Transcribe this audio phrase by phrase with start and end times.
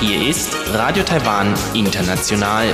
[0.00, 2.72] Hier ist Radio Taiwan International.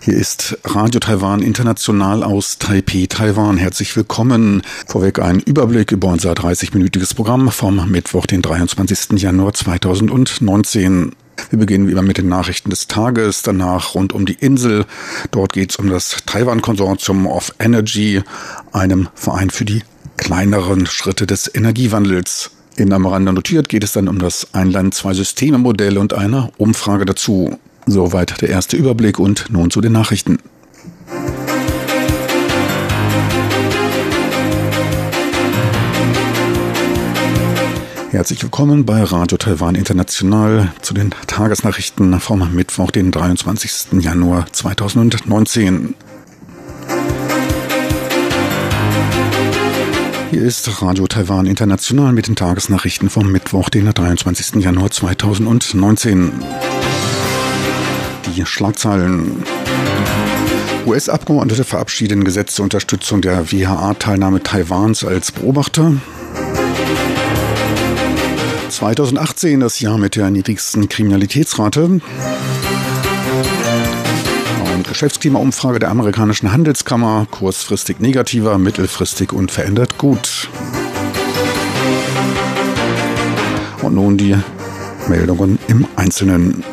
[0.00, 3.56] Hier ist Radio Taiwan International aus Taipei, Taiwan.
[3.56, 4.60] Herzlich willkommen.
[4.86, 9.18] Vorweg ein Überblick über unser 30-minütiges Programm vom Mittwoch, den 23.
[9.18, 11.16] Januar 2019.
[11.50, 14.86] Wir beginnen wie immer mit den Nachrichten des Tages, danach rund um die Insel.
[15.30, 18.22] Dort geht es um das Taiwan Consortium of Energy,
[18.72, 19.82] einem Verein für die
[20.16, 22.50] kleineren Schritte des Energiewandels.
[22.76, 27.58] In am Rande notiert geht es dann um das Einland-Zwei-Systeme-Modell und eine Umfrage dazu.
[27.86, 30.38] Soweit der erste Überblick und nun zu den Nachrichten.
[38.14, 44.00] Herzlich willkommen bei Radio Taiwan International zu den Tagesnachrichten vom Mittwoch, den 23.
[44.04, 45.96] Januar 2019.
[50.30, 54.62] Hier ist Radio Taiwan International mit den Tagesnachrichten vom Mittwoch, den 23.
[54.62, 56.34] Januar 2019
[58.26, 59.42] die Schlagzeilen.
[60.86, 65.94] US-Abgeordnete verabschieden Gesetz zur Unterstützung der WHA-Teilnahme Taiwans als Beobachter.
[68.74, 72.00] 2018 das Jahr mit der niedrigsten Kriminalitätsrate.
[74.88, 80.48] Geschäftsklimaumfrage der amerikanischen Handelskammer, kurzfristig negativer, mittelfristig und verändert gut.
[83.82, 84.36] Und nun die
[85.08, 86.64] Meldungen im Einzelnen.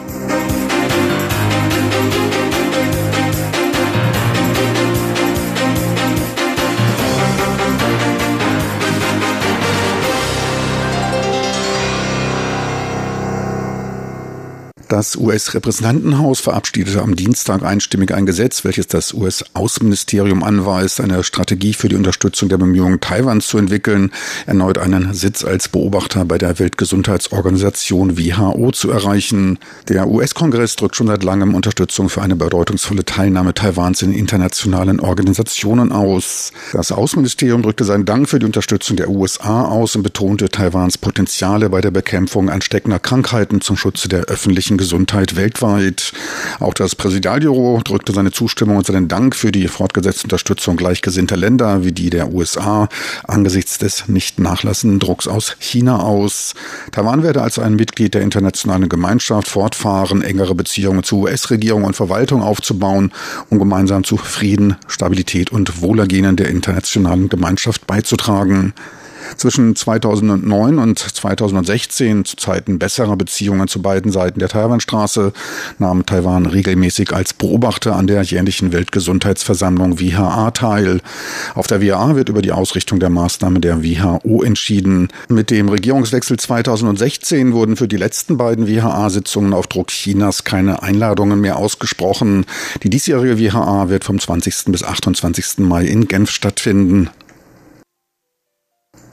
[14.91, 21.87] Das US-Repräsentantenhaus verabschiedete am Dienstag einstimmig ein Gesetz, welches das US-Außenministerium anweist, eine Strategie für
[21.87, 24.11] die Unterstützung der Bemühungen Taiwans zu entwickeln,
[24.47, 29.59] erneut einen Sitz als Beobachter bei der Weltgesundheitsorganisation WHO zu erreichen.
[29.87, 35.93] Der US-Kongress drückt schon seit langem Unterstützung für eine bedeutungsvolle Teilnahme Taiwans in internationalen Organisationen
[35.93, 36.51] aus.
[36.73, 41.69] Das Außenministerium drückte seinen Dank für die Unterstützung der USA aus und betonte Taiwans Potenziale
[41.69, 46.11] bei der Bekämpfung ansteckender Krankheiten zum Schutze der öffentlichen Gesundheit weltweit.
[46.59, 51.83] Auch das Präsidialbüro drückte seine Zustimmung und seinen Dank für die fortgesetzte Unterstützung gleichgesinnter Länder
[51.83, 52.89] wie die der USA
[53.27, 56.55] angesichts des nicht nachlassenden Drucks aus China aus.
[56.91, 62.41] Taiwan werde als ein Mitglied der internationalen Gemeinschaft fortfahren, engere Beziehungen zur US-Regierung und Verwaltung
[62.41, 63.11] aufzubauen,
[63.51, 68.73] um gemeinsam zu Frieden, Stabilität und Wohlergehen der internationalen Gemeinschaft beizutragen.
[69.37, 75.33] Zwischen 2009 und 2016, zu Zeiten besserer Beziehungen zu beiden Seiten der Taiwanstraße,
[75.79, 81.01] nahm Taiwan regelmäßig als Beobachter an der jährlichen Weltgesundheitsversammlung WHA teil.
[81.55, 85.09] Auf der WHA wird über die Ausrichtung der Maßnahmen der WHO entschieden.
[85.27, 91.39] Mit dem Regierungswechsel 2016 wurden für die letzten beiden WHA-Sitzungen auf Druck Chinas keine Einladungen
[91.41, 92.45] mehr ausgesprochen.
[92.83, 94.65] Die diesjährige WHA wird vom 20.
[94.67, 95.59] bis 28.
[95.59, 97.09] Mai in Genf stattfinden.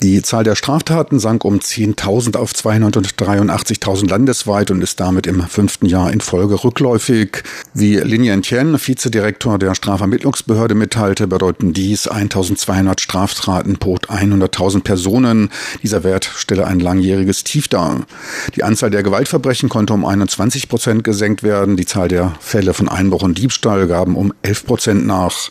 [0.00, 5.86] Die Zahl der Straftaten sank um 10.000 auf 283.000 landesweit und ist damit im fünften
[5.86, 7.42] Jahr in Folge rückläufig.
[7.74, 15.50] Wie Lin Tian, Vizedirektor der Strafvermittlungsbehörde, mitteilte, bedeuten dies 1.200 Straftaten pro 100.000 Personen.
[15.82, 18.02] Dieser Wert stelle ein langjähriges Tief dar.
[18.54, 21.76] Die Anzahl der Gewaltverbrechen konnte um 21 Prozent gesenkt werden.
[21.76, 25.50] Die Zahl der Fälle von Einbruch und Diebstahl gaben um 11 Prozent nach.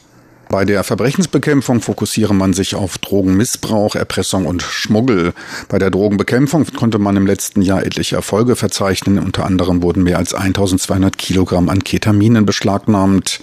[0.50, 5.34] Bei der Verbrechensbekämpfung fokussiere man sich auf Drogenmissbrauch, Erpressung und Schmuggel.
[5.68, 9.19] Bei der Drogenbekämpfung konnte man im letzten Jahr etliche Erfolge verzeichnen.
[9.19, 13.41] Unter anderem wurden mehr als 1200 Kilogramm an Ketaminen beschlagnahmt.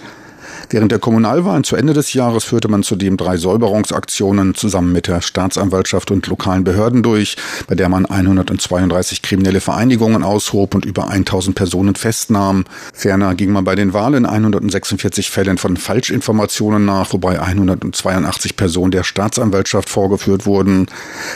[0.69, 5.21] Während der Kommunalwahlen zu Ende des Jahres führte man zudem drei Säuberungsaktionen zusammen mit der
[5.21, 7.37] Staatsanwaltschaft und lokalen Behörden durch,
[7.67, 12.65] bei der man 132 kriminelle Vereinigungen aushob und über 1000 Personen festnahm.
[12.93, 19.03] Ferner ging man bei den Wahlen 146 Fällen von Falschinformationen nach, wobei 182 Personen der
[19.03, 20.87] Staatsanwaltschaft vorgeführt wurden.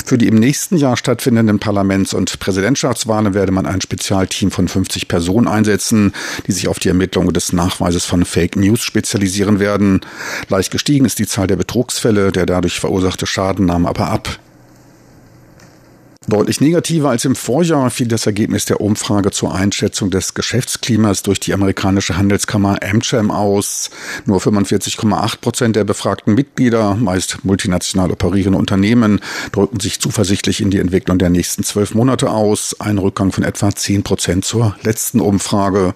[0.06, 5.08] Für die im nächsten Jahr stattfindenden Parlaments- und Präsidentschaftswahlen werde man ein Spezialteam von 50
[5.08, 6.14] Personen einsetzen,
[6.48, 10.02] die sich auf die Ermittlung des Nachweises von Fake News spezialisieren spezialisieren werden.
[10.48, 14.40] Leicht gestiegen ist die Zahl der Betrugsfälle, der dadurch verursachte Schaden nahm aber ab.
[16.28, 21.40] Deutlich negativer als im Vorjahr fiel das Ergebnis der Umfrage zur Einschätzung des Geschäftsklimas durch
[21.40, 23.90] die amerikanische Handelskammer AmCham aus.
[24.26, 29.22] Nur 45,8 Prozent der befragten Mitglieder, meist multinational operierende Unternehmen,
[29.52, 32.76] drückten sich zuversichtlich in die Entwicklung der nächsten zwölf Monate aus.
[32.80, 35.96] Ein Rückgang von etwa 10 Prozent zur letzten Umfrage.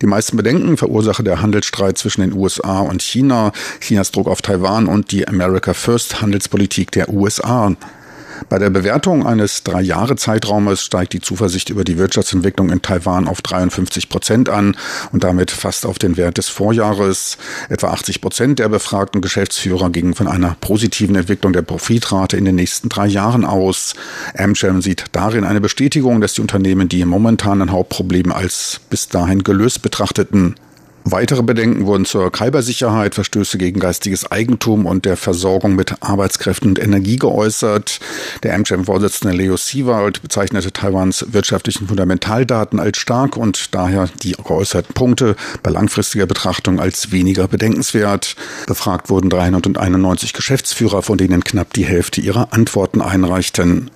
[0.00, 4.86] Die meisten Bedenken verursache der Handelsstreit zwischen den USA und China, Chinas Druck auf Taiwan
[4.86, 7.74] und die America First Handelspolitik der USA.
[8.48, 14.08] Bei der Bewertung eines Drei-Jahre-Zeitraumes steigt die Zuversicht über die Wirtschaftsentwicklung in Taiwan auf 53
[14.08, 14.76] Prozent an
[15.12, 17.38] und damit fast auf den Wert des Vorjahres.
[17.68, 22.54] Etwa 80 Prozent der befragten Geschäftsführer gingen von einer positiven Entwicklung der Profitrate in den
[22.54, 23.94] nächsten drei Jahren aus.
[24.36, 29.82] Amcham sieht darin eine Bestätigung, dass die Unternehmen die momentanen Hauptprobleme als bis dahin gelöst
[29.82, 30.56] betrachteten.
[31.08, 36.80] Weitere Bedenken wurden zur Kybersicherheit, Verstöße gegen geistiges Eigentum und der Versorgung mit Arbeitskräften und
[36.80, 38.00] Energie geäußert.
[38.42, 45.36] Der AmCham-Vorsitzende Leo Siewald bezeichnete Taiwans wirtschaftlichen Fundamentaldaten als stark und daher die geäußerten Punkte
[45.62, 48.34] bei langfristiger Betrachtung als weniger bedenkenswert.
[48.66, 53.92] Befragt wurden 391 Geschäftsführer, von denen knapp die Hälfte ihrer Antworten einreichten.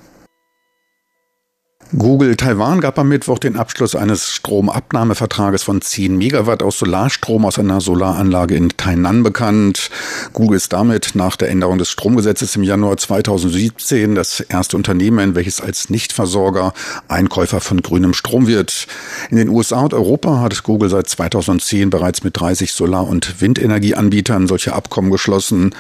[1.99, 7.59] Google Taiwan gab am Mittwoch den Abschluss eines Stromabnahmevertrages von 10 Megawatt aus Solarstrom aus
[7.59, 9.91] einer Solaranlage in Tainan bekannt.
[10.33, 15.61] Google ist damit nach der Änderung des Stromgesetzes im Januar 2017 das erste Unternehmen, welches
[15.61, 16.75] als Nichtversorger
[17.09, 18.87] Einkäufer von grünem Strom wird.
[19.31, 24.47] In den USA und Europa hat Google seit 2010 bereits mit 30 Solar- und Windenergieanbietern
[24.47, 25.75] solche Abkommen geschlossen.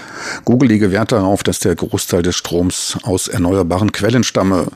[0.44, 4.66] Google lege Wert darauf, dass der Großteil des Stroms aus erneuerbaren Quellen stamme.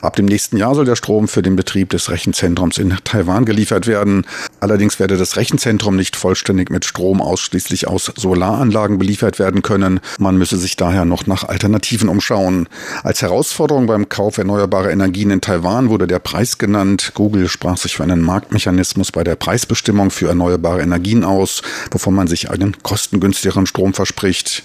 [0.00, 3.88] Ab dem nächsten Jahr soll der Strom für den Betrieb des Rechenzentrums in Taiwan geliefert
[3.88, 4.24] werden.
[4.60, 9.98] Allerdings werde das Rechenzentrum nicht vollständig mit Strom ausschließlich aus Solaranlagen beliefert werden können.
[10.20, 12.68] Man müsse sich daher noch nach Alternativen umschauen.
[13.02, 17.10] Als Herausforderung beim Kauf erneuerbarer Energien in Taiwan wurde der Preis genannt.
[17.14, 22.28] Google sprach sich für einen Marktmechanismus bei der Preisbestimmung für erneuerbare Energien aus, wovon man
[22.28, 24.62] sich einen kostengünstigeren Strom verspricht.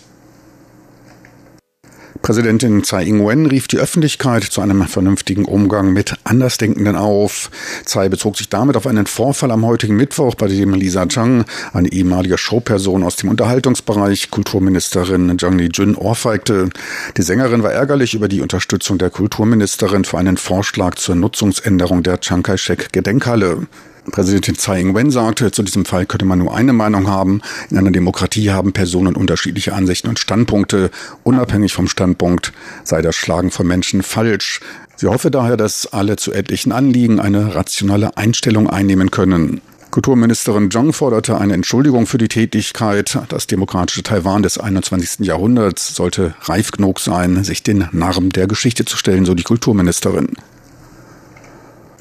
[2.24, 7.52] Präsidentin Tsai Ing-wen rief die Öffentlichkeit zu einem vernünftigen Umgang mit Andersdenkenden auf.
[7.84, 11.44] Tsai bezog sich damit auf einen Vorfall am heutigen Mittwoch, bei dem Lisa Zhang,
[11.74, 16.70] eine ehemalige Showperson aus dem Unterhaltungsbereich, Kulturministerin Zhang Li-jun ohrfeigte.
[17.18, 22.22] Die Sängerin war ärgerlich über die Unterstützung der Kulturministerin für einen Vorschlag zur Nutzungsänderung der
[22.22, 23.68] Chiang Kai-shek Gedenkhalle.
[24.12, 27.42] Präsidentin Tsai Ing-wen sagte, zu diesem Fall könnte man nur eine Meinung haben.
[27.70, 30.92] In einer Demokratie haben Personen unterschiedliche Ansichten und Standpunkte.
[31.24, 32.52] Unabhängig vom Standpunkt
[32.84, 34.60] sei das Schlagen von Menschen falsch.
[34.98, 39.62] Sie hoffe daher, dass alle zu etlichen Anliegen eine rationale Einstellung einnehmen können.
[39.94, 43.20] Kulturministerin Zhang forderte eine Entschuldigung für die Tätigkeit.
[43.30, 45.26] Das demokratische Taiwan des 21.
[45.26, 50.30] Jahrhunderts sollte reif genug sein, sich den Narren der Geschichte zu stellen, so die Kulturministerin.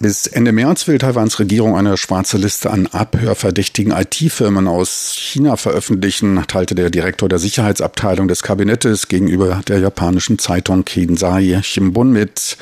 [0.02, 6.42] Bis Ende März will Taiwans Regierung eine schwarze Liste an abhörverdächtigen IT-Firmen aus China veröffentlichen,
[6.48, 12.56] teilte der Direktor der Sicherheitsabteilung des Kabinettes gegenüber der japanischen Zeitung Kensai Shimbun mit.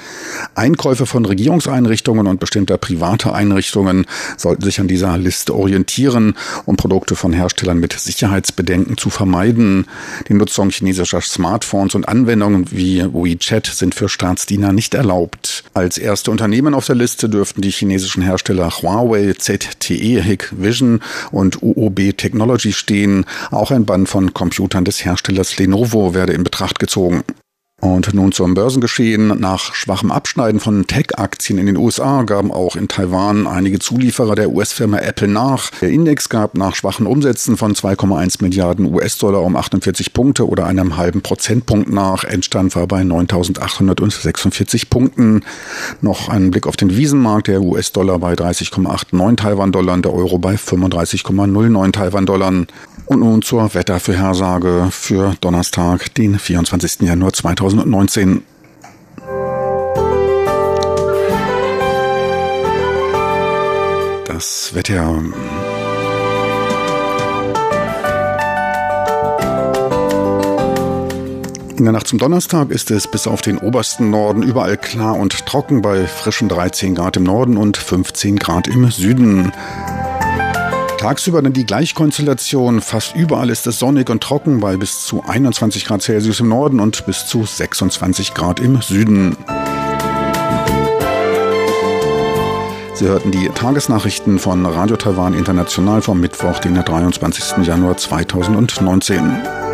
[0.55, 4.05] Einkäufe von Regierungseinrichtungen und bestimmter privater Einrichtungen
[4.37, 6.35] sollten sich an dieser Liste orientieren,
[6.67, 9.87] um Produkte von Herstellern mit Sicherheitsbedenken zu vermeiden.
[10.29, 15.65] Die Nutzung chinesischer Smartphones und Anwendungen wie WeChat sind für Staatsdiener nicht erlaubt.
[15.73, 21.01] Als erste Unternehmen auf der Liste dürften die chinesischen Hersteller Huawei, ZTE, Hikvision
[21.31, 23.25] und UOB Technology stehen.
[23.51, 27.23] Auch ein Band von Computern des Herstellers Lenovo werde in Betracht gezogen.
[27.81, 29.29] Und nun zum Börsengeschehen.
[29.41, 34.51] Nach schwachem Abschneiden von Tech-Aktien in den USA gaben auch in Taiwan einige Zulieferer der
[34.51, 35.71] US-Firma Apple nach.
[35.81, 40.99] Der Index gab nach schwachen Umsätzen von 2,1 Milliarden US-Dollar um 48 Punkte oder einem
[40.99, 42.25] halben Prozentpunkt nach.
[42.25, 45.43] Endstand war bei 9.846 Punkten.
[46.03, 47.49] Noch ein Blick auf den Wiesenmarkt.
[47.49, 52.67] Der US-Dollar bei 30,89 Taiwan-Dollar der Euro bei 35,09 Taiwan-Dollar.
[53.11, 57.01] Und nun zur Wettervorhersage für Donnerstag, den 24.
[57.01, 58.45] Januar 2019.
[64.29, 65.25] Das Wetter.
[71.77, 75.47] In der Nacht zum Donnerstag ist es bis auf den obersten Norden überall klar und
[75.47, 79.51] trocken bei frischen 13 Grad im Norden und 15 Grad im Süden.
[81.01, 82.83] Tagsüber dann die Gleichkonstellation.
[82.83, 86.79] Fast überall ist es sonnig und trocken bei bis zu 21 Grad Celsius im Norden
[86.79, 89.35] und bis zu 26 Grad im Süden.
[92.93, 97.67] Sie hörten die Tagesnachrichten von Radio Taiwan International vom Mittwoch, den 23.
[97.67, 99.70] Januar 2019.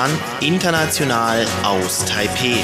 [0.00, 2.56] Taiwan, international aus Taipeh.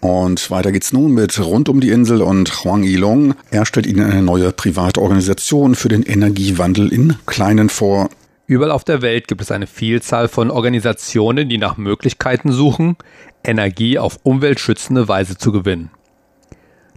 [0.00, 3.34] Und weiter geht's nun mit Rund um die Insel und Huang Yilong.
[3.50, 8.08] Er stellt Ihnen eine neue private Organisation für den Energiewandel in Kleinen vor.
[8.46, 12.96] Überall auf der Welt gibt es eine Vielzahl von Organisationen, die nach Möglichkeiten suchen,
[13.42, 15.90] Energie auf umweltschützende Weise zu gewinnen.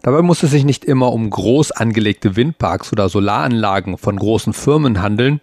[0.06, 5.02] Dabei muss es sich nicht immer um groß angelegte Windparks oder Solaranlagen von großen Firmen
[5.02, 5.40] handeln,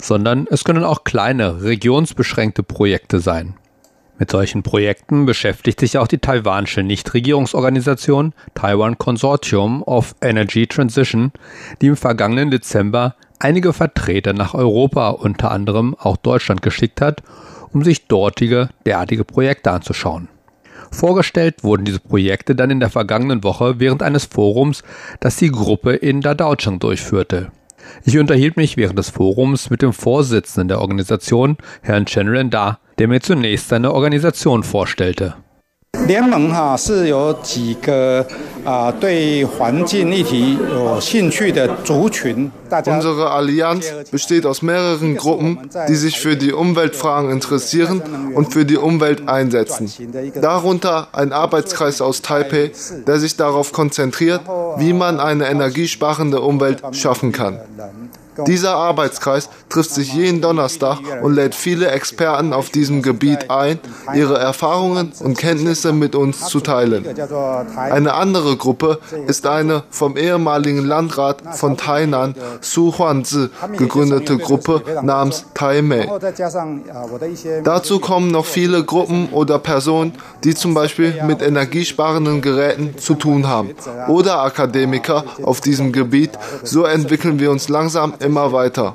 [0.00, 3.56] sondern es können auch kleine, regionsbeschränkte Projekte sein.
[4.16, 11.32] Mit solchen Projekten beschäftigt sich auch die taiwanische Nichtregierungsorganisation Taiwan Consortium of Energy Transition,
[11.82, 17.24] die im vergangenen Dezember einige Vertreter nach Europa, unter anderem auch Deutschland, geschickt hat,
[17.72, 20.28] um sich dortige derartige Projekte anzuschauen.
[20.94, 24.82] Vorgestellt wurden diese Projekte dann in der vergangenen Woche während eines Forums,
[25.20, 27.50] das die Gruppe in Dadaocheng durchführte.
[28.04, 33.08] Ich unterhielt mich während des Forums mit dem Vorsitzenden der Organisation, Herrn Chen Renda, der
[33.08, 35.34] mir zunächst seine Organisation vorstellte.
[36.09, 38.25] 联盟哈是有几个
[38.63, 42.51] 啊对环境议题有兴趣的族群。
[42.85, 48.01] Unsere Allianz besteht aus mehreren Gruppen, die sich für die Umweltfragen interessieren
[48.35, 49.91] und für die Umwelt einsetzen.
[50.41, 52.71] Darunter ein Arbeitskreis aus Taipei,
[53.07, 54.41] der sich darauf konzentriert,
[54.77, 57.59] wie man eine energiesparende Umwelt schaffen kann.
[58.46, 63.78] Dieser Arbeitskreis trifft sich jeden Donnerstag und lädt viele Experten auf diesem Gebiet ein,
[64.14, 67.04] ihre Erfahrungen und Kenntnisse mit uns zu teilen.
[67.76, 75.44] Eine andere Gruppe ist eine vom ehemaligen Landrat von Tainan, Su Huanzi, gegründete Gruppe namens
[75.54, 76.08] Taimei.
[77.62, 80.12] Dazu kommen noch viele Gruppen oder Personen,
[80.42, 83.70] die zum Beispiel mit energiesparenden Geräten zu tun haben
[84.08, 86.30] oder Akademiker auf diesem Gebiet.
[86.62, 88.94] So entwickeln wir uns langsam immer weiter.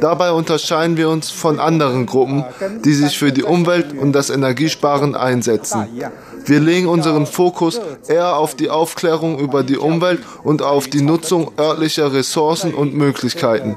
[0.00, 2.44] Dabei unterscheiden wir uns von anderen Gruppen,
[2.84, 5.86] die sich für die Umwelt und das Energiesparen einsetzen.
[6.44, 11.50] Wir legen unseren Fokus eher auf die Aufklärung über die Umwelt und auf die Nutzung
[11.58, 13.76] örtlicher Ressourcen und Möglichkeiten.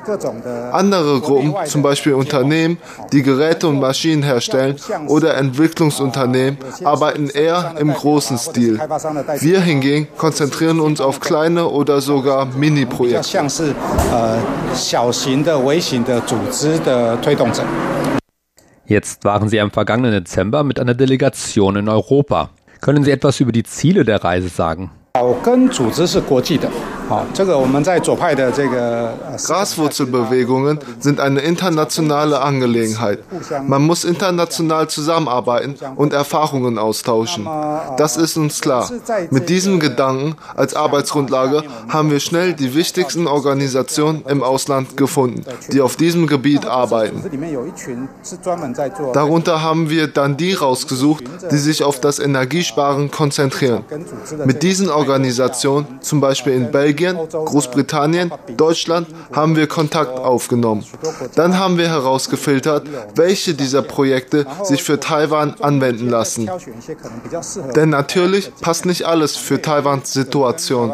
[0.72, 2.78] Andere Gruppen, zum Beispiel Unternehmen,
[3.12, 8.80] die Geräte und Maschinen herstellen oder Entwicklungsunternehmen, arbeiten eher im großen Stil.
[9.40, 13.40] Wir hingegen konzentrieren uns auf kleine oder sogar Mini-Projekte.
[14.75, 17.63] 小型的、微型的组织的推动者。
[18.87, 22.51] Jetzt waren Sie am vergangenen Dezember mit einer Delegation in Europa.
[22.81, 24.91] Können Sie etwas über die Ziele der Reise sagen?
[25.17, 26.69] 草根组织是国际的，
[29.46, 33.20] Graswurzelbewegungen sind eine internationale Angelegenheit.
[33.68, 37.48] Man muss international zusammenarbeiten und Erfahrungen austauschen.
[37.98, 38.90] Das ist uns klar.
[39.30, 45.82] Mit diesem Gedanken als Arbeitsgrundlage haben wir schnell die wichtigsten Organisationen im Ausland gefunden, die
[45.82, 47.24] auf diesem Gebiet arbeiten.
[49.14, 53.84] Darunter haben wir dann die rausgesucht, die sich auf das Energiesparen konzentrieren.
[54.46, 60.84] Mit diesen Organisationen, zum Beispiel in Belgien, Großbritannien, Deutschland, haben wir Kontakt aufgenommen.
[61.36, 66.50] Dann haben wir herausgefiltert, welche dieser Projekte sich für Taiwan anwenden lassen.
[67.76, 70.92] Denn natürlich passt nicht alles für Taiwans Situation.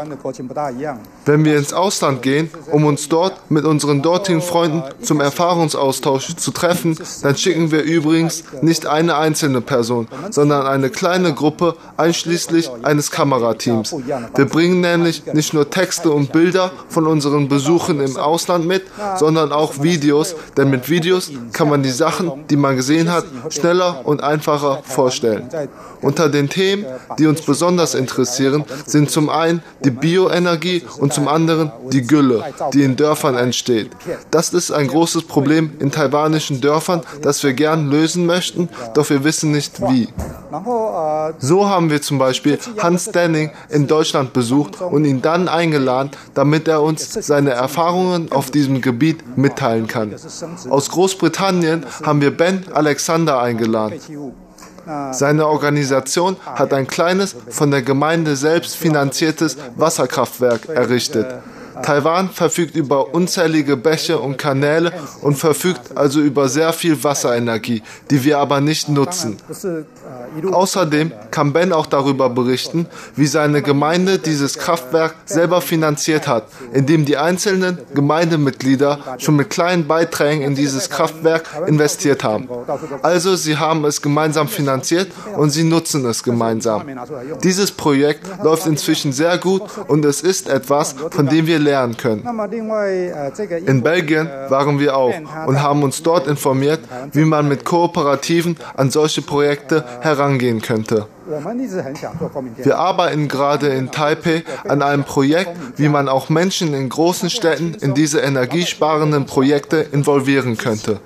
[1.26, 6.52] Wenn wir ins Ausland gehen, um uns dort mit unseren dortigen Freunden zum Erfahrungsaustausch zu
[6.52, 13.12] treffen, dann schicken wir übrigens nicht eine einzelne Person, sondern eine kleine Gruppe einschließlich eines
[13.12, 13.96] Kamerateams.
[14.36, 18.84] Wir bringen nämlich nicht nur Texte und Bilder von unseren Besuchen im Ausland mit,
[19.18, 24.02] sondern auch Videos, denn mit Videos kann man die Sachen, die man gesehen hat, schneller
[24.04, 25.50] und einfacher vorstellen.
[26.02, 26.86] Unter den Themen,
[27.18, 32.84] die uns besonders interessieren, sind zum einen die Bioenergie und zum anderen die Gülle, die
[32.84, 33.90] in Dörfern entsteht.
[34.30, 39.24] Das ist ein großes Problem in taiwanischen Dörfern, das wir gern lösen möchten, doch wir
[39.24, 40.10] wissen nicht wie.
[41.40, 45.48] So haben wir zum Beispiel Hans Denning in Deutschland besucht und ihn dann
[45.88, 50.14] eingeladen, damit er uns seine Erfahrungen auf diesem Gebiet mitteilen kann.
[50.70, 54.00] Aus Großbritannien haben wir Ben Alexander eingeladen.
[55.12, 61.28] Seine Organisation hat ein kleines, von der Gemeinde selbst finanziertes Wasserkraftwerk errichtet.
[61.84, 68.24] Taiwan verfügt über unzählige Bäche und Kanäle und verfügt also über sehr viel Wasserenergie, die
[68.24, 69.38] wir aber nicht nutzen.
[70.52, 77.06] Außerdem kann Ben auch darüber berichten, wie seine Gemeinde dieses Kraftwerk selber finanziert hat, indem
[77.06, 82.50] die einzelnen Gemeindemitglieder schon mit kleinen Beiträgen in dieses Kraftwerk investiert haben.
[83.02, 86.84] Also sie haben es gemeinsam finanziert und sie nutzen es gemeinsam.
[87.44, 92.22] Dieses Projekt läuft inzwischen sehr gut und es ist etwas, von dem wir lernen können.
[93.66, 95.14] In Belgien waren wir auch
[95.48, 96.80] und haben uns dort informiert,
[97.12, 101.08] wie man mit Kooperativen an solche Projekte herangehen könnte.
[102.58, 107.74] Wir arbeiten gerade in Taipei an einem Projekt, wie man auch Menschen in großen Städten
[107.74, 111.00] in diese energiesparenden Projekte involvieren könnte.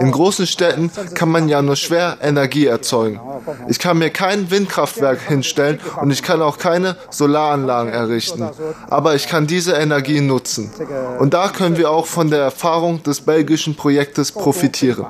[0.00, 3.20] In großen Städten kann man ja nur schwer Energie erzeugen.
[3.68, 8.48] Ich kann mir kein Windkraftwerk hinstellen und ich kann auch keine Solaranlagen errichten.
[8.90, 10.70] Aber ich kann diese Energie nutzen.
[11.18, 15.06] Und da können wir auch von der Erfahrung des belgischen Projektes profitieren.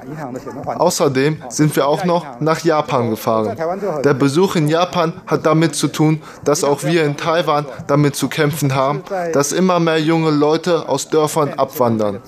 [0.66, 3.56] Außerdem sind wir auch noch nach Japan gefahren.
[4.04, 8.28] Der Besuch in Japan hat damit zu tun, dass auch wir in Taiwan damit zu
[8.28, 12.20] kämpfen haben, dass immer mehr junge Leute aus Dörfern abwandern.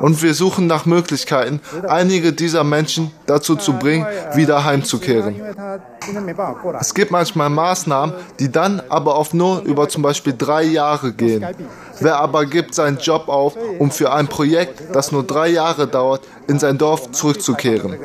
[0.00, 5.34] Und wir suchen nach Möglichkeiten, einige dieser Menschen dazu zu bringen, wieder heimzukehren.
[6.80, 11.46] Es gibt manchmal Maßnahmen, die dann aber oft nur über zum Beispiel drei Jahre gehen.
[12.00, 16.22] Wer aber gibt seinen Job auf, um für ein Projekt, das nur drei Jahre dauert,
[16.48, 17.96] in sein Dorf zurückzukehren?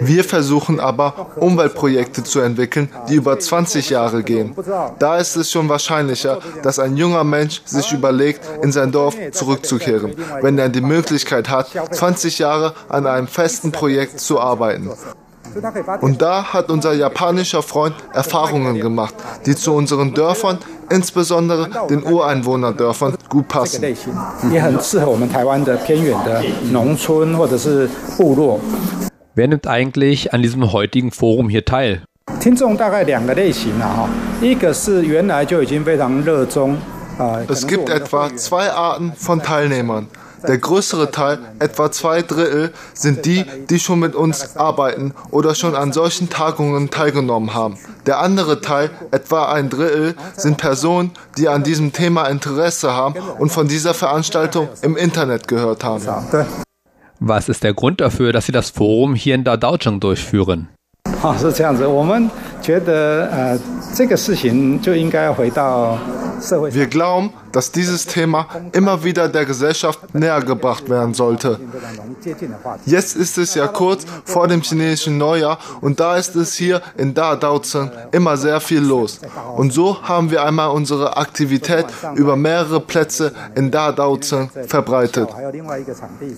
[0.00, 4.54] Wir versuchen aber, Umweltprojekte zu entwickeln, die über 20 Jahre gehen.
[4.98, 10.14] Da ist es schon wahrscheinlicher, dass ein junger Mensch sich überlegt, in sein Dorf zurückzukehren,
[10.40, 14.90] wenn er die Möglichkeit hat, 20 Jahre an einem festen Projekt zu arbeiten.
[16.01, 20.59] Und da hat unser japanischer Freund Erfahrungen gemacht, die zu unseren Dörfern,
[20.91, 23.83] insbesondere den Ureinwohnerdörfern, gut passen.
[29.35, 32.01] Wer nimmt eigentlich an diesem heutigen Forum hier teil?
[32.39, 34.09] 听众大概两个类型啊，哈，
[34.39, 36.77] 一个是原来就已经非常热衷。
[37.47, 40.05] Es gibt etwa zwei Arten von Teilnehmern.
[40.47, 45.75] Der größere Teil, etwa zwei Drittel, sind die, die schon mit uns arbeiten oder schon
[45.75, 47.77] an solchen Tagungen teilgenommen haben.
[48.05, 53.51] Der andere Teil, etwa ein Drittel, sind Personen, die an diesem Thema Interesse haben und
[53.51, 56.05] von dieser Veranstaltung im Internet gehört haben.
[57.19, 60.69] Was ist der Grund dafür, dass Sie das Forum hier in Dadaocheng durchführen?
[61.21, 61.85] 啊，是这样子。
[61.85, 62.29] 我们
[62.61, 63.59] 觉得，呃，
[63.93, 65.97] 这个事情就应该回到
[66.39, 66.79] 社会上。
[66.79, 71.60] Wir glauben, dass dieses Thema immer wieder der Gesellschaft näher gebracht werden sollte.
[72.84, 77.14] Jetzt ist es ja kurz vor dem chinesischen Neujahr und da ist es hier in
[77.14, 79.20] Dadaozen immer sehr viel los.
[79.56, 85.28] Und so haben wir einmal unsere Aktivität über mehrere Plätze in Dadaozen verbreitet.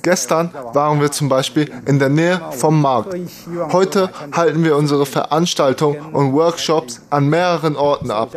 [0.02, 3.14] Gestern waren wir zum Beispiel in der Nähe vom Markt.
[3.72, 8.30] Heute halten wir unsere Veranstaltungen und Workshops an mehreren Orten ab.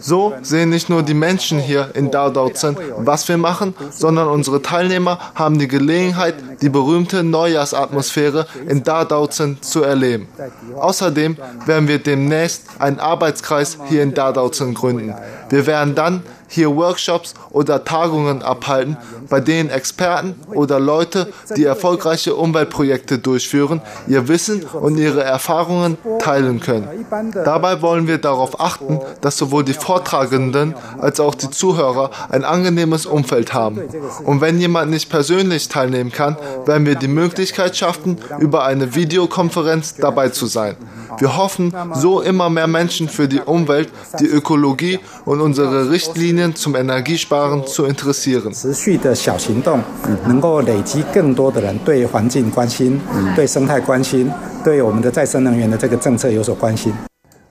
[0.00, 5.18] So sehen nicht nur die Menschen hier in Dadaozen, was wir machen, sondern unsere Teilnehmer
[5.34, 10.28] haben die Gelegenheit, die berühmte Neujahrsatmosphäre in Dadaozen zu erleben.
[10.76, 15.14] Außerdem werden wir demnächst einen Arbeitskreis hier in Dadaozen gründen.
[15.48, 18.96] Wir werden dann hier Workshops oder Tagungen abhalten,
[19.28, 26.60] bei denen Experten oder Leute, die erfolgreiche Umweltprojekte durchführen, ihr Wissen und ihre Erfahrungen teilen
[26.60, 26.88] können.
[27.32, 33.06] Dabei wollen wir darauf achten, dass sowohl die Vortragenden als auch die Zuhörer ein angenehmes
[33.06, 33.82] Umfeld haben.
[34.24, 39.96] Und wenn jemand nicht persönlich teilnehmen kann, werden wir die Möglichkeit schaffen, über eine Videokonferenz
[39.96, 40.76] dabei zu sein.
[41.18, 43.88] Wir hoffen, so immer mehr Menschen für die Umwelt,
[44.20, 48.52] die Ökologie und unsere Richtlinien zum Energiesparen zu interessieren.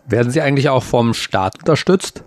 [0.07, 2.23] Werden Sie eigentlich auch vom Staat unterstützt?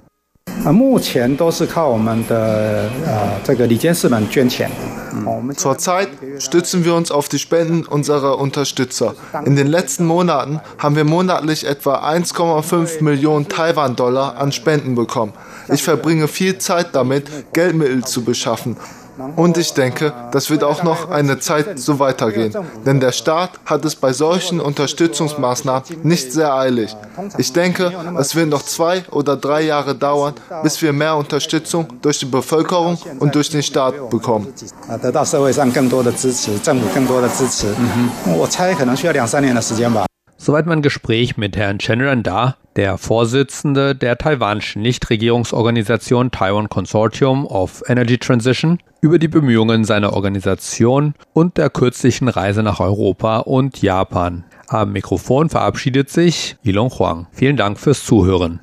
[5.56, 9.14] Zurzeit stützen wir uns auf die Spenden unserer Unterstützer.
[9.44, 15.32] In den letzten Monaten haben wir monatlich etwa 1,5 Millionen Taiwan-Dollar an Spenden bekommen.
[15.72, 18.76] Ich verbringe viel Zeit damit, Geldmittel zu beschaffen.
[19.37, 22.54] Und ich denke, das wird auch noch eine Zeit so weitergehen.
[22.87, 26.96] Denn der Staat hat es bei solchen Unterstützungsmaßnahmen nicht sehr eilig.
[27.37, 32.18] Ich denke, es wird noch zwei oder drei Jahre dauern, bis wir mehr Unterstützung durch
[32.18, 34.52] die Bevölkerung und durch den Staat bekommen.
[39.98, 40.07] 啊
[40.40, 47.83] Soweit mein Gespräch mit Herrn Chenren Da, der Vorsitzende der taiwanischen Nichtregierungsorganisation Taiwan Consortium of
[47.88, 54.44] Energy Transition, über die Bemühungen seiner Organisation und der kürzlichen Reise nach Europa und Japan.
[54.68, 57.27] Am Mikrofon verabschiedet sich Yilong Huang.
[57.33, 58.61] Vielen Dank fürs Zuhören.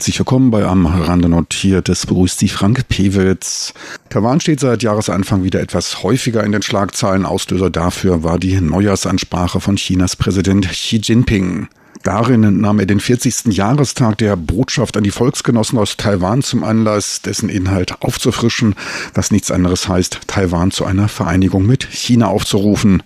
[0.00, 1.90] Herzlich willkommen bei Am Rande notiert.
[1.90, 3.74] Es begrüßt Sie Frank Pewitz.
[4.08, 7.26] Taiwan steht seit Jahresanfang wieder etwas häufiger in den Schlagzeilen.
[7.26, 11.68] Auslöser dafür war die Neujahrsansprache von Chinas Präsident Xi Jinping.
[12.02, 13.54] Darin nahm er den 40.
[13.54, 18.76] Jahrestag der Botschaft an die Volksgenossen aus Taiwan zum Anlass, dessen Inhalt aufzufrischen,
[19.12, 23.02] was nichts anderes heißt, Taiwan zu einer Vereinigung mit China aufzurufen.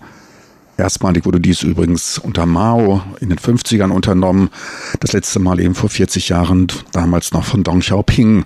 [0.77, 4.49] Erstmalig wurde dies übrigens unter Mao in den 50ern unternommen,
[4.99, 8.45] das letzte Mal eben vor 40 Jahren, damals noch von Deng Xiaoping.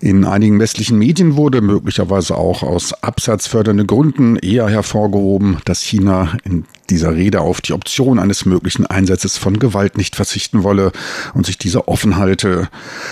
[0.00, 6.64] In einigen westlichen Medien wurde möglicherweise auch aus absatzfördernden Gründen eher hervorgehoben, dass China in
[6.90, 10.92] dieser Rede auf die Option eines möglichen Einsatzes von Gewalt nicht verzichten wolle
[11.34, 12.68] und sich dieser offen halte.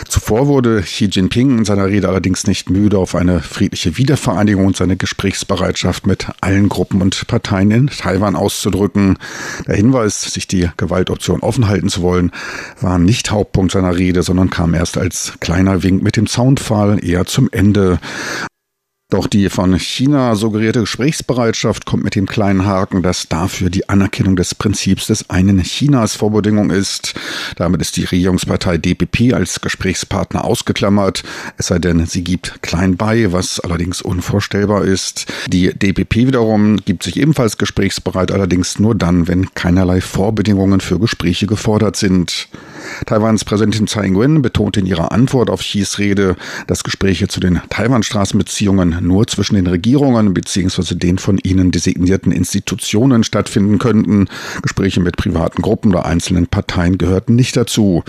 [0.09, 4.77] Zuvor wurde Xi Jinping in seiner Rede allerdings nicht müde, auf eine friedliche Wiedervereinigung und
[4.77, 9.19] seine Gesprächsbereitschaft mit allen Gruppen und Parteien in Taiwan auszudrücken.
[9.67, 12.33] Der Hinweis, sich die Gewaltoption offen halten zu wollen,
[12.81, 17.27] war nicht Hauptpunkt seiner Rede, sondern kam erst als kleiner Wink mit dem Soundfall eher
[17.27, 17.99] zum Ende.
[19.11, 24.37] Doch die von China suggerierte Gesprächsbereitschaft kommt mit dem kleinen Haken, dass dafür die Anerkennung
[24.37, 27.15] des Prinzips des einen Chinas Vorbedingung ist.
[27.57, 31.23] Damit ist die Regierungspartei DPP als Gesprächspartner ausgeklammert,
[31.57, 35.25] es sei denn, sie gibt klein bei, was allerdings unvorstellbar ist.
[35.47, 41.47] Die DPP wiederum gibt sich ebenfalls gesprächsbereit, allerdings nur dann, wenn keinerlei Vorbedingungen für Gespräche
[41.47, 42.51] gefordert sind.
[43.07, 47.61] Taiwans Präsidentin Tsai Ing-wen betonte in ihrer Antwort auf Xis Rede, dass Gespräche zu den
[47.71, 50.95] Taiwan-Straßenbeziehungen nur zwischen den Regierungen bzw.
[50.95, 54.29] den von ihnen designierten Institutionen stattfinden könnten.
[54.63, 58.03] Gespräche mit privaten Gruppen oder einzelnen Parteien gehörten nicht dazu.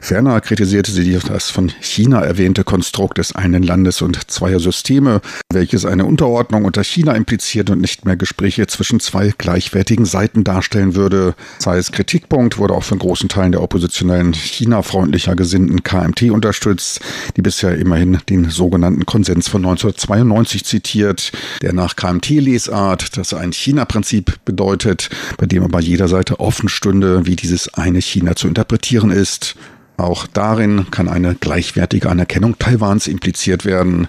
[0.00, 5.20] Ferner kritisierte sie das von China erwähnte Konstrukt des einen Landes und zweier Systeme,
[5.52, 10.94] welches eine Unterordnung unter China impliziert und nicht mehr Gespräche zwischen zwei gleichwertigen Seiten darstellen
[10.94, 11.34] würde.
[11.58, 17.00] Zeiss Kritikpunkt wurde auch von großen Teilen der oppositionellen China-freundlicher gesinnten KMT unterstützt,
[17.36, 21.32] die bisher immerhin den sogenannten Konsens von 1992 1990 zitiert,
[21.62, 27.36] der nach KMT-Lesart das ein China-Prinzip bedeutet, bei dem aber jeder Seite offen stünde, wie
[27.36, 29.56] dieses eine China zu interpretieren ist.
[29.96, 34.08] Auch darin kann eine gleichwertige Anerkennung Taiwans impliziert werden.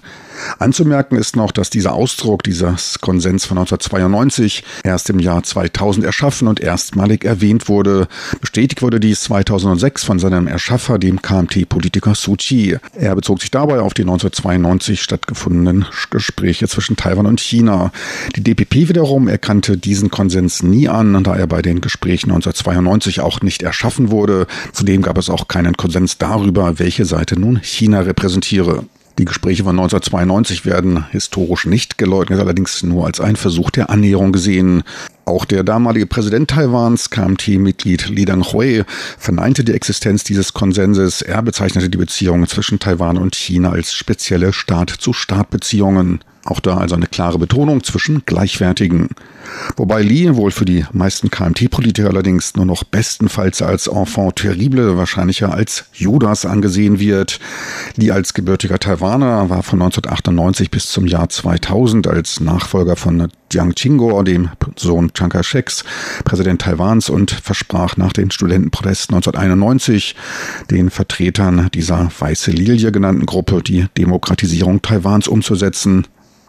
[0.58, 6.48] Anzumerken ist noch, dass dieser Ausdruck dieses Konsens von 1992 erst im Jahr 2000 erschaffen
[6.48, 8.08] und erstmalig erwähnt wurde.
[8.40, 12.76] Bestätigt wurde dies 2006 von seinem Erschaffer, dem KMT-Politiker Suu Kyi.
[12.94, 17.92] Er bezog sich dabei auf die 1992 stattgefundenen Gespräche zwischen Taiwan und China.
[18.34, 23.40] Die DPP wiederum erkannte diesen Konsens nie an, da er bei den Gesprächen 1992 auch
[23.40, 24.46] nicht erschaffen wurde.
[24.72, 28.84] Zudem gab es auch keinen Konsens darüber, welche Seite nun China repräsentiere.
[29.18, 34.30] Die Gespräche von 1992 werden historisch nicht geleugnet, allerdings nur als ein Versuch der Annäherung
[34.30, 34.82] gesehen.
[35.24, 38.84] Auch der damalige Präsident Taiwans, KMT-Mitglied Li Danghui,
[39.16, 41.22] verneinte die Existenz dieses Konsenses.
[41.22, 46.20] Er bezeichnete die Beziehungen zwischen Taiwan und China als spezielle Staat-zu-Staat-Beziehungen.
[46.44, 49.08] Auch da also eine klare Betonung zwischen Gleichwertigen.
[49.76, 55.52] Wobei Li wohl für die meisten KMT-Politiker allerdings nur noch bestenfalls als Enfant terrible, wahrscheinlicher
[55.52, 57.38] als Judas angesehen wird.
[57.96, 63.74] Li als gebürtiger Taiwaner war von 1998 bis zum Jahr 2000 als Nachfolger von Jiang
[63.74, 65.84] Qingguo, dem Sohn Chiang Kai-sheks,
[66.24, 70.16] Präsident Taiwans und versprach nach den Studentenprotesten 1991
[70.70, 76.06] den Vertretern dieser Weiße Lilie genannten Gruppe die Demokratisierung Taiwans umzusetzen.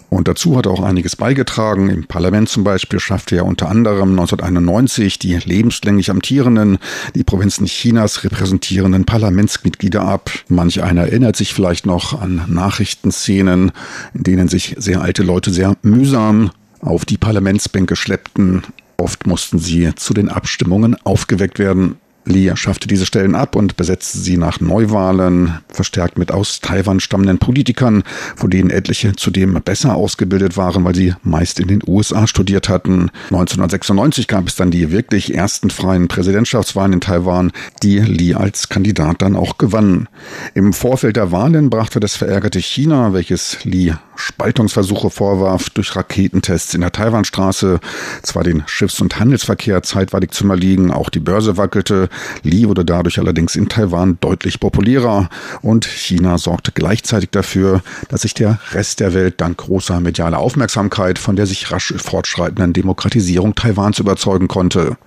[0.09, 1.89] Und dazu hat er auch einiges beigetragen.
[1.89, 6.77] Im Parlament zum Beispiel schaffte er unter anderem 1991 die lebenslänglich amtierenden,
[7.13, 10.31] die Provinzen Chinas repräsentierenden Parlamentsmitglieder ab.
[10.47, 13.71] Manch einer erinnert sich vielleicht noch an Nachrichtenszenen,
[14.13, 18.63] in denen sich sehr alte Leute sehr mühsam auf die Parlamentsbänke schleppten.
[18.97, 21.97] Oft mussten sie zu den Abstimmungen aufgeweckt werden.
[22.27, 27.39] Li schaffte diese Stellen ab und besetzte sie nach Neuwahlen, verstärkt mit aus Taiwan stammenden
[27.39, 28.03] Politikern,
[28.35, 33.09] von denen etliche zudem besser ausgebildet waren, weil sie meist in den USA studiert hatten.
[33.31, 37.51] 1996 gab es dann die wirklich ersten freien Präsidentschaftswahlen in Taiwan,
[37.83, 40.09] die Li als Kandidat dann auch gewann.
[40.53, 46.81] Im Vorfeld der Wahlen brachte das verärgerte China, welches Li Spaltungsversuche vorwarf, durch Raketentests in
[46.81, 47.79] der Taiwanstraße
[48.23, 52.09] zwar den Schiffs- und Handelsverkehr zeitweilig zu überliegen, auch die Börse wackelte,
[52.43, 55.29] Li wurde dadurch allerdings in Taiwan deutlich populärer
[55.61, 61.19] und China sorgte gleichzeitig dafür, dass sich der Rest der Welt dank großer medialer Aufmerksamkeit
[61.19, 64.97] von der sich rasch fortschreitenden Demokratisierung Taiwans überzeugen konnte.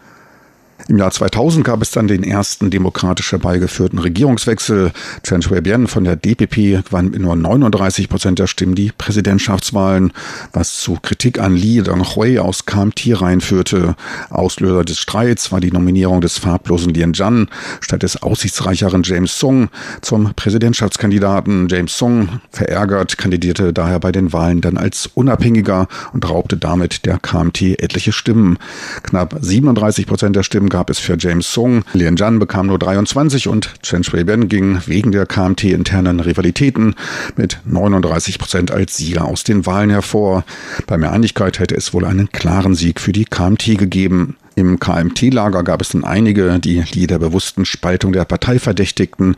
[0.91, 4.91] Im Jahr 2000 gab es dann den ersten demokratisch herbeigeführten Regierungswechsel.
[5.23, 10.13] Chen Shui-bian von der DPP gewann mit nur 39 Prozent der Stimmen die Präsidentschaftswahlen,
[10.53, 13.95] was zu Kritik an Li Donghui aus KMT reinführte.
[14.31, 17.49] Auslöser des Streits war die Nominierung des farblosen Lien Zhan
[17.81, 19.69] statt des aussichtsreicheren James Sung
[20.01, 21.69] zum Präsidentschaftskandidaten.
[21.69, 27.21] James Sung, verärgert, kandidierte daher bei den Wahlen dann als Unabhängiger und raubte damit der
[27.21, 28.59] KMT etliche Stimmen.
[29.05, 31.85] Knapp 37 Prozent der Stimmen gab es für James Sung.
[31.93, 36.95] Lien Zhan bekam nur 23 und Chen Shui-bian ging wegen der KMT-internen Rivalitäten
[37.37, 40.43] mit 39 Prozent als Sieger aus den Wahlen hervor.
[40.87, 44.39] Bei mehr Einigkeit hätte es wohl einen klaren Sieg für die KMT gegeben.
[44.55, 49.37] Im KMT-Lager gab es dann einige, die die der bewussten Spaltung der Partei verdächtigten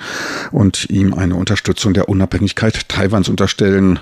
[0.53, 3.99] und ihm eine Unterstützung der Unabhängigkeit Taiwans unterstellen.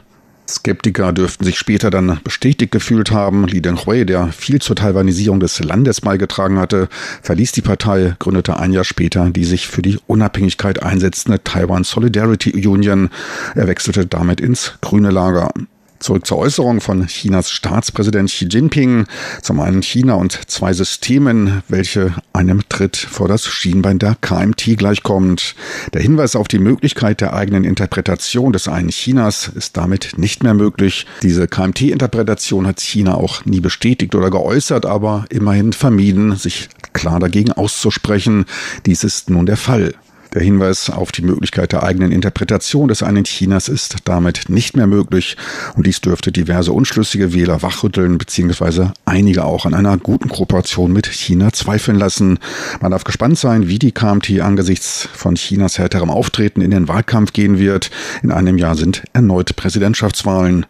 [0.50, 3.46] Skeptiker dürften sich später dann bestätigt gefühlt haben.
[3.46, 6.88] Li Denghui, der viel zur Taiwanisierung des Landes beigetragen hatte,
[7.22, 12.66] verließ die Partei, gründete ein Jahr später die sich für die Unabhängigkeit einsetzende Taiwan Solidarity
[12.66, 13.10] Union.
[13.54, 15.52] Er wechselte damit ins grüne Lager.
[16.00, 19.04] Zurück zur Äußerung von Chinas Staatspräsident Xi Jinping.
[19.42, 25.54] Zum einen China und zwei Systemen, welche einem Tritt vor das Schienbein der KMT gleichkommt.
[25.92, 30.54] Der Hinweis auf die Möglichkeit der eigenen Interpretation des einen Chinas ist damit nicht mehr
[30.54, 31.04] möglich.
[31.22, 37.52] Diese KMT-Interpretation hat China auch nie bestätigt oder geäußert, aber immerhin vermieden, sich klar dagegen
[37.52, 38.46] auszusprechen.
[38.86, 39.94] Dies ist nun der Fall.
[40.33, 44.87] Der Hinweis auf die Möglichkeit der eigenen Interpretation des einen Chinas ist damit nicht mehr
[44.87, 45.37] möglich
[45.75, 51.07] und dies dürfte diverse unschlüssige Wähler wachrütteln beziehungsweise einige auch an einer guten Kooperation mit
[51.07, 52.38] China zweifeln lassen.
[52.81, 57.33] Man darf gespannt sein, wie die KMT angesichts von Chinas härterem Auftreten in den Wahlkampf
[57.33, 57.90] gehen wird.
[58.23, 60.66] In einem Jahr sind erneut Präsidentschaftswahlen.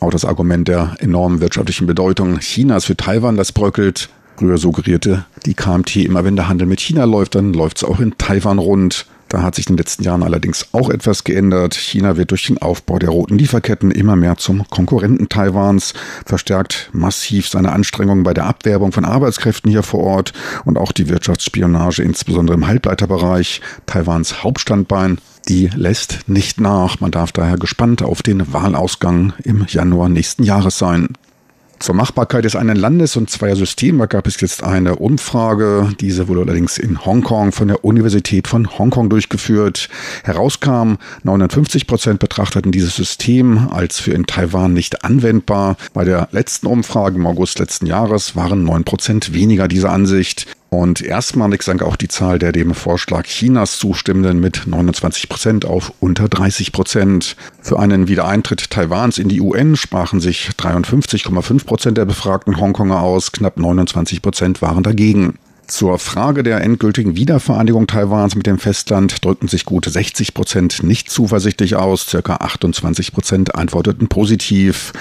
[0.00, 4.08] Auch das Argument der enormen wirtschaftlichen Bedeutung Chinas für Taiwan, das bröckelt.
[4.36, 8.00] Früher suggerierte die KMT immer, wenn der Handel mit China läuft, dann läuft es auch
[8.00, 9.06] in Taiwan rund.
[9.28, 11.74] Da hat sich in den letzten Jahren allerdings auch etwas geändert.
[11.74, 15.94] China wird durch den Aufbau der roten Lieferketten immer mehr zum Konkurrenten Taiwans,
[16.24, 20.32] verstärkt massiv seine Anstrengungen bei der Abwerbung von Arbeitskräften hier vor Ort
[20.64, 25.18] und auch die Wirtschaftsspionage, insbesondere im Halbleiterbereich, Taiwans Hauptstandbein,
[25.48, 27.00] die lässt nicht nach.
[27.00, 31.08] Man darf daher gespannt auf den Wahlausgang im Januar nächsten Jahres sein.
[31.78, 35.90] Zur Machbarkeit des einen Landes und zweier Systeme gab es jetzt eine Umfrage.
[36.00, 39.88] Diese wurde allerdings in Hongkong von der Universität von Hongkong durchgeführt.
[40.22, 45.76] Herauskam, 59 Prozent betrachteten dieses System als für in Taiwan nicht anwendbar.
[45.92, 50.46] Bei der letzten Umfrage im August letzten Jahres waren 9 Prozent weniger dieser Ansicht.
[50.74, 55.92] Und erstmalig sank auch die Zahl der dem Vorschlag Chinas zustimmenden mit 29 Prozent auf
[56.00, 57.36] unter 30 Prozent.
[57.60, 63.30] Für einen Wiedereintritt Taiwans in die UN sprachen sich 53,5 Prozent der befragten Hongkonger aus,
[63.30, 65.38] knapp 29 Prozent waren dagegen.
[65.66, 71.10] Zur Frage der endgültigen Wiedervereinigung Taiwans mit dem Festland drückten sich gute 60 Prozent nicht
[71.10, 74.92] zuversichtlich aus, circa 28 Prozent antworteten positiv.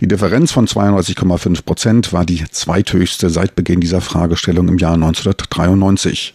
[0.00, 6.34] Die Differenz von 32,5 Prozent war die zweithöchste seit Beginn dieser Fragestellung im Jahr 1993.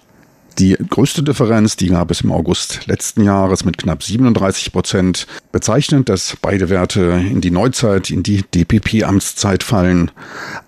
[0.58, 5.28] Die größte Differenz, die gab es im August letzten Jahres mit knapp 37 Prozent.
[5.52, 10.12] Bezeichnend, dass beide Werte in die Neuzeit, in die DPP-Amtszeit fallen.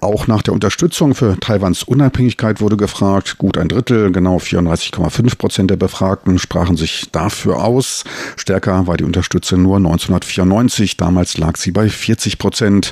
[0.01, 3.37] Auch nach der Unterstützung für Taiwans Unabhängigkeit wurde gefragt.
[3.37, 8.03] Gut ein Drittel, genau 34,5 Prozent der Befragten sprachen sich dafür aus.
[8.35, 10.97] Stärker war die Unterstützung nur 1994.
[10.97, 12.91] Damals lag sie bei 40 Prozent.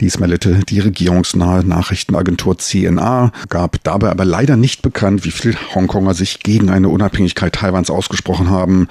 [0.00, 6.14] Dies meldete die regierungsnahe Nachrichtenagentur CNA, gab dabei aber leider nicht bekannt, wie viel Hongkonger
[6.14, 8.88] sich sich gegen eine Unabhängigkeit Taiwans ausgesprochen haben.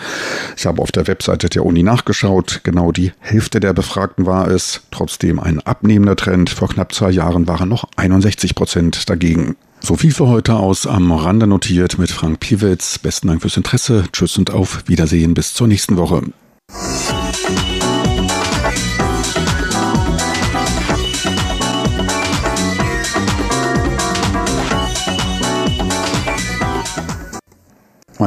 [0.55, 2.61] Ich habe auf der Webseite der Uni nachgeschaut.
[2.63, 4.81] Genau die Hälfte der Befragten war es.
[4.91, 6.49] Trotzdem ein abnehmender Trend.
[6.49, 9.55] Vor knapp zwei Jahren waren noch 61 Prozent dagegen.
[9.79, 12.97] So viel für heute aus am Rande notiert mit Frank Piewitz.
[12.97, 14.05] Besten Dank fürs Interesse.
[14.11, 16.23] Tschüss und auf Wiedersehen bis zur nächsten Woche.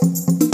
[0.00, 0.45] thank you